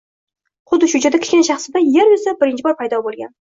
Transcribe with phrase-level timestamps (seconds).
[0.71, 3.29] Xuddi shu joyda Kichkina shahzoda Yer yuzida birinchi bor paydo bo ‘Igan